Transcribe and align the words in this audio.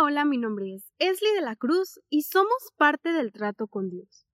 Hola, 0.00 0.24
mi 0.24 0.38
nombre 0.38 0.74
es 0.74 0.90
Esli 0.98 1.28
de 1.34 1.42
la 1.42 1.54
Cruz 1.54 2.00
y 2.08 2.22
somos 2.22 2.72
parte 2.76 3.12
del 3.12 3.30
trato 3.30 3.66
con 3.66 3.90
Dios. 3.90 4.26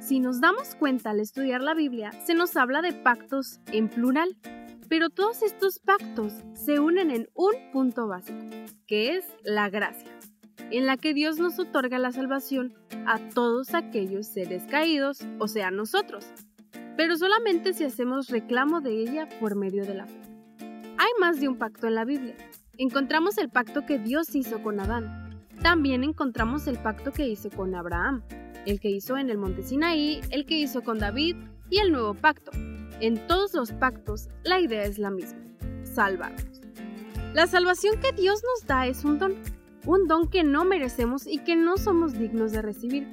Si 0.00 0.20
nos 0.20 0.40
damos 0.42 0.74
cuenta 0.74 1.10
al 1.10 1.20
estudiar 1.20 1.62
la 1.62 1.72
Biblia, 1.72 2.12
se 2.24 2.34
nos 2.34 2.56
habla 2.56 2.82
de 2.82 2.92
pactos 2.92 3.58
en 3.72 3.88
plural, 3.88 4.36
pero 4.90 5.08
todos 5.08 5.42
estos 5.42 5.78
pactos 5.78 6.34
se 6.52 6.78
unen 6.78 7.10
en 7.10 7.30
un 7.32 7.54
punto 7.72 8.06
básico, 8.06 8.44
que 8.86 9.16
es 9.16 9.24
la 9.44 9.70
gracia, 9.70 10.10
en 10.70 10.84
la 10.84 10.98
que 10.98 11.14
Dios 11.14 11.38
nos 11.38 11.58
otorga 11.58 11.98
la 11.98 12.12
salvación 12.12 12.74
a 13.06 13.18
todos 13.30 13.72
aquellos 13.72 14.26
seres 14.26 14.64
caídos, 14.68 15.20
o 15.38 15.48
sea, 15.48 15.70
nosotros, 15.70 16.26
pero 16.96 17.16
solamente 17.16 17.72
si 17.72 17.84
hacemos 17.84 18.28
reclamo 18.28 18.80
de 18.80 19.00
ella 19.00 19.28
por 19.40 19.56
medio 19.56 19.84
de 19.84 19.94
la 19.94 20.06
fe. 20.06 20.20
Hay 20.96 21.10
más 21.20 21.40
de 21.40 21.48
un 21.48 21.56
pacto 21.56 21.86
en 21.86 21.96
la 21.96 22.04
Biblia. 22.04 22.36
Encontramos 22.78 23.38
el 23.38 23.48
pacto 23.48 23.84
que 23.84 23.98
Dios 23.98 24.34
hizo 24.34 24.62
con 24.62 24.80
Adán. 24.80 25.40
También 25.62 26.04
encontramos 26.04 26.66
el 26.66 26.78
pacto 26.78 27.12
que 27.12 27.28
hizo 27.28 27.50
con 27.50 27.74
Abraham, 27.74 28.22
el 28.66 28.80
que 28.80 28.90
hizo 28.90 29.16
en 29.16 29.30
el 29.30 29.38
monte 29.38 29.62
Sinaí, 29.62 30.20
el 30.30 30.46
que 30.46 30.58
hizo 30.58 30.82
con 30.82 30.98
David 30.98 31.36
y 31.70 31.78
el 31.78 31.92
nuevo 31.92 32.14
pacto. 32.14 32.52
En 33.00 33.26
todos 33.26 33.54
los 33.54 33.72
pactos 33.72 34.28
la 34.44 34.60
idea 34.60 34.84
es 34.84 34.98
la 34.98 35.10
misma, 35.10 35.40
salvarnos. 35.82 36.60
La 37.34 37.46
salvación 37.46 37.98
que 38.00 38.12
Dios 38.12 38.40
nos 38.42 38.66
da 38.66 38.86
es 38.86 39.04
un 39.04 39.18
don, 39.18 39.34
un 39.84 40.06
don 40.06 40.28
que 40.28 40.44
no 40.44 40.64
merecemos 40.64 41.26
y 41.26 41.38
que 41.38 41.56
no 41.56 41.76
somos 41.76 42.16
dignos 42.16 42.52
de 42.52 42.62
recibir, 42.62 43.08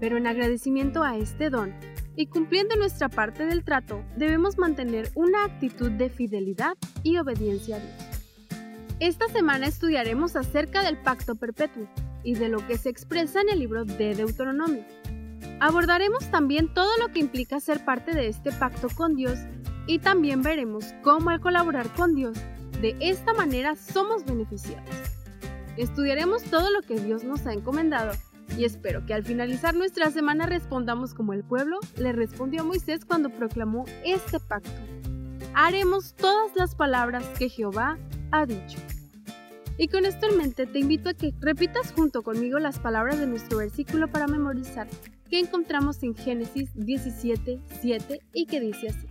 pero 0.00 0.16
en 0.16 0.26
agradecimiento 0.26 1.04
a 1.04 1.16
este 1.16 1.50
don 1.50 1.72
y 2.20 2.26
cumpliendo 2.26 2.76
nuestra 2.76 3.08
parte 3.08 3.46
del 3.46 3.64
trato, 3.64 4.04
debemos 4.14 4.58
mantener 4.58 5.10
una 5.14 5.44
actitud 5.44 5.90
de 5.90 6.10
fidelidad 6.10 6.76
y 7.02 7.16
obediencia 7.16 7.76
a 7.76 7.80
Dios. 7.80 7.94
Esta 9.00 9.26
semana 9.28 9.66
estudiaremos 9.66 10.36
acerca 10.36 10.82
del 10.82 10.98
pacto 10.98 11.34
perpetuo 11.34 11.88
y 12.22 12.34
de 12.34 12.50
lo 12.50 12.66
que 12.66 12.76
se 12.76 12.90
expresa 12.90 13.40
en 13.40 13.48
el 13.48 13.60
libro 13.60 13.86
de 13.86 14.14
Deuteronomio. 14.14 14.84
Abordaremos 15.60 16.30
también 16.30 16.74
todo 16.74 16.90
lo 16.98 17.08
que 17.08 17.20
implica 17.20 17.58
ser 17.58 17.82
parte 17.86 18.12
de 18.12 18.28
este 18.28 18.52
pacto 18.52 18.88
con 18.94 19.16
Dios 19.16 19.38
y 19.86 19.98
también 19.98 20.42
veremos 20.42 20.92
cómo 21.02 21.30
al 21.30 21.40
colaborar 21.40 21.88
con 21.94 22.14
Dios, 22.14 22.36
de 22.82 22.96
esta 23.00 23.32
manera 23.32 23.76
somos 23.76 24.26
beneficiados. 24.26 24.94
Estudiaremos 25.78 26.42
todo 26.42 26.70
lo 26.70 26.82
que 26.82 27.00
Dios 27.00 27.24
nos 27.24 27.46
ha 27.46 27.54
encomendado 27.54 28.12
y 28.56 28.64
espero 28.64 29.04
que 29.06 29.14
al 29.14 29.24
finalizar 29.24 29.74
nuestra 29.74 30.10
semana 30.10 30.46
respondamos 30.46 31.14
como 31.14 31.32
el 31.32 31.44
pueblo 31.44 31.78
le 31.96 32.12
respondió 32.12 32.62
a 32.62 32.64
Moisés 32.64 33.04
cuando 33.04 33.30
proclamó 33.30 33.84
este 34.04 34.40
pacto. 34.40 34.70
Haremos 35.54 36.14
todas 36.14 36.54
las 36.56 36.74
palabras 36.74 37.24
que 37.38 37.48
Jehová 37.48 37.98
ha 38.30 38.46
dicho. 38.46 38.78
Y 39.78 39.88
con 39.88 40.04
esto 40.04 40.28
en 40.28 40.36
mente 40.36 40.66
te 40.66 40.78
invito 40.78 41.08
a 41.08 41.14
que 41.14 41.32
repitas 41.40 41.92
junto 41.92 42.22
conmigo 42.22 42.58
las 42.58 42.78
palabras 42.78 43.18
de 43.18 43.26
nuestro 43.26 43.58
versículo 43.58 44.08
para 44.08 44.26
memorizar 44.26 44.86
que 45.30 45.38
encontramos 45.38 46.02
en 46.02 46.14
Génesis 46.14 46.70
17, 46.74 47.60
7 47.80 48.20
y 48.34 48.46
que 48.46 48.60
dice 48.60 48.88
así. 48.88 49.06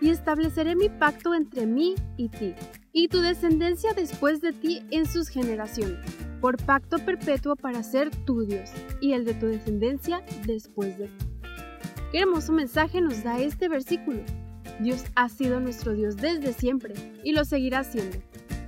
Y 0.00 0.10
estableceré 0.10 0.76
mi 0.76 0.88
pacto 0.88 1.34
entre 1.34 1.66
mí 1.66 1.94
y 2.16 2.28
ti, 2.28 2.54
y 2.92 3.08
tu 3.08 3.20
descendencia 3.20 3.92
después 3.94 4.40
de 4.40 4.52
ti 4.52 4.82
en 4.90 5.06
sus 5.06 5.28
generaciones 5.28 6.29
por 6.40 6.56
pacto 6.64 6.98
perpetuo 6.98 7.56
para 7.56 7.82
ser 7.82 8.10
tu 8.24 8.44
Dios 8.44 8.70
y 9.00 9.12
el 9.12 9.24
de 9.24 9.34
tu 9.34 9.46
descendencia 9.46 10.22
después 10.46 10.98
de 10.98 11.06
ti. 11.06 11.26
Qué 12.12 12.20
hermoso 12.20 12.52
mensaje 12.52 13.00
nos 13.00 13.22
da 13.22 13.38
este 13.40 13.68
versículo. 13.68 14.20
Dios 14.80 15.04
ha 15.14 15.28
sido 15.28 15.60
nuestro 15.60 15.92
Dios 15.92 16.16
desde 16.16 16.52
siempre 16.52 16.94
y 17.22 17.32
lo 17.32 17.44
seguirá 17.44 17.84
siendo, 17.84 18.18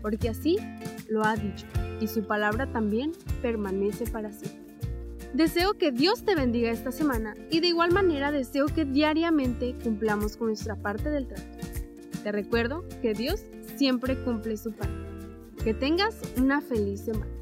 porque 0.02 0.28
así 0.28 0.58
lo 1.08 1.24
ha 1.24 1.34
dicho 1.36 1.66
y 2.00 2.08
su 2.08 2.24
palabra 2.24 2.70
también 2.70 3.12
permanece 3.40 4.04
para 4.06 4.32
siempre. 4.32 4.60
Deseo 5.34 5.74
que 5.74 5.92
Dios 5.92 6.24
te 6.24 6.34
bendiga 6.34 6.70
esta 6.70 6.92
semana 6.92 7.34
y 7.50 7.61
de 7.61 7.68
igual 7.68 7.92
manera 7.92 8.30
deseo 8.30 8.66
que 8.66 8.84
diariamente 8.84 9.74
cumplamos 9.82 10.36
con 10.36 10.48
nuestra 10.48 10.77
parte 10.77 11.08
del 11.08 11.27
trato. 11.27 11.58
Te 12.22 12.32
recuerdo 12.32 12.84
que 13.00 13.14
Dios 13.14 13.42
siempre 13.77 14.22
cumple 14.22 14.56
su 14.56 14.72
parte. 14.72 14.92
Que 15.64 15.74
tengas 15.74 16.16
una 16.36 16.61
feliz 16.61 17.00
semana. 17.00 17.42